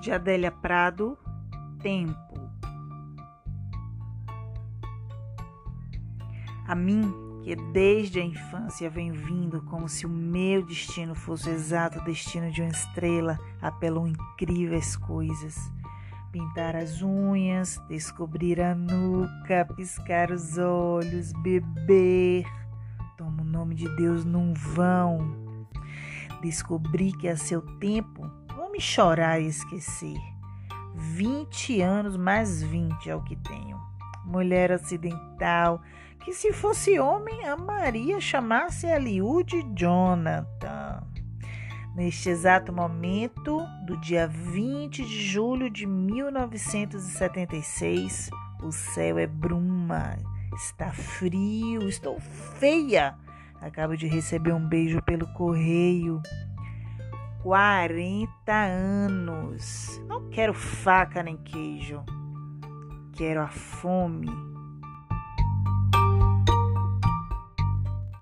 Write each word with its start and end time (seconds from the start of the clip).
de 0.00 0.10
Adélia 0.10 0.50
Prado, 0.50 1.18
Tempo. 1.82 2.16
A 6.66 6.74
mim, 6.74 7.12
que 7.42 7.54
desde 7.56 8.20
a 8.20 8.24
infância 8.24 8.88
venho 8.88 9.12
vindo 9.12 9.60
como 9.62 9.88
se 9.88 10.06
o 10.06 10.08
meu 10.08 10.64
destino 10.64 11.14
fosse 11.14 11.50
o 11.50 11.52
exato 11.52 12.02
destino 12.04 12.50
de 12.50 12.62
uma 12.62 12.70
estrela, 12.70 13.38
apelam 13.60 14.08
incríveis 14.08 14.96
coisas. 14.96 15.56
Pintar 16.32 16.76
as 16.76 17.02
unhas, 17.02 17.80
descobrir 17.88 18.60
a 18.60 18.74
nuca, 18.74 19.66
piscar 19.76 20.30
os 20.30 20.56
olhos, 20.56 21.32
beber. 21.42 22.46
Toma 23.18 23.42
o 23.42 23.44
nome 23.44 23.74
de 23.74 23.88
Deus 23.96 24.24
num 24.24 24.54
vão. 24.54 25.66
Descobri 26.40 27.12
que 27.12 27.28
a 27.28 27.36
seu 27.36 27.60
tempo 27.78 28.30
me 28.70 28.80
chorar 28.80 29.40
e 29.40 29.46
esquecer. 29.46 30.18
20 30.94 31.82
anos 31.82 32.16
mais 32.16 32.62
20 32.62 33.10
é 33.10 33.14
o 33.14 33.22
que 33.22 33.36
tenho. 33.36 33.78
Mulher 34.24 34.72
ocidental, 34.72 35.82
que 36.24 36.32
se 36.32 36.50
fosse 36.52 36.98
homem, 36.98 37.46
amaria 37.46 38.18
chamar-se 38.20 38.86
Eliud 38.86 39.62
Jonathan. 39.74 41.02
Neste 41.94 42.30
exato 42.30 42.72
momento, 42.72 43.60
do 43.84 43.96
dia 43.96 44.28
20 44.28 45.04
de 45.04 45.26
julho 45.26 45.68
de 45.68 45.84
1976, 45.86 48.30
o 48.62 48.70
céu 48.70 49.18
é 49.18 49.26
bruma, 49.26 50.16
está 50.54 50.92
frio, 50.92 51.88
estou 51.88 52.20
feia. 52.58 53.16
Acabo 53.60 53.96
de 53.96 54.06
receber 54.06 54.52
um 54.52 54.64
beijo 54.66 55.02
pelo 55.02 55.26
correio. 55.34 56.22
40 57.42 58.52
anos. 58.52 60.00
Não 60.06 60.28
quero 60.28 60.52
faca 60.52 61.22
nem 61.22 61.36
queijo. 61.36 62.04
Quero 63.14 63.42
a 63.42 63.48
fome 63.48 64.49